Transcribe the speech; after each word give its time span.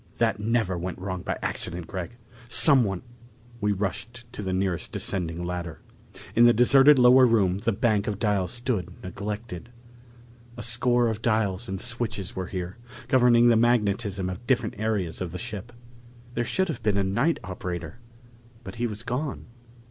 "That 0.17 0.39
never 0.39 0.79
went 0.79 0.97
wrong 0.97 1.21
by 1.21 1.37
accident, 1.43 1.85
Gregg! 1.85 2.17
Someone" 2.47 3.03
We 3.61 3.71
rushed 3.71 4.25
to 4.33 4.41
the 4.41 4.51
nearest 4.51 4.91
descending 4.91 5.43
ladder. 5.45 5.79
In 6.35 6.45
the 6.45 6.53
deserted 6.55 6.97
lower 6.97 7.27
room 7.27 7.59
the 7.59 7.71
bank 7.71 8.07
of 8.07 8.17
dials 8.17 8.51
stood 8.51 8.95
neglected. 9.03 9.69
A 10.57 10.63
score 10.63 11.07
of 11.07 11.21
dials 11.21 11.69
and 11.69 11.79
switches 11.79 12.35
were 12.35 12.47
here, 12.47 12.77
governing 13.09 13.49
the 13.49 13.55
magnetism 13.55 14.27
of 14.27 14.47
different 14.47 14.73
areas 14.79 15.21
of 15.21 15.31
the 15.31 15.37
ship. 15.37 15.71
There 16.33 16.45
should 16.45 16.69
have 16.69 16.81
been 16.81 16.97
a 16.97 17.03
night 17.03 17.37
operator, 17.43 17.99
but 18.63 18.77
he 18.77 18.87
was 18.87 19.03
gone. 19.03 19.45